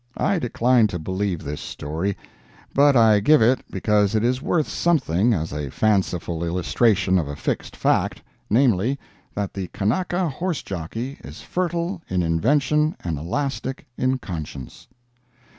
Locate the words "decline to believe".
0.39-1.43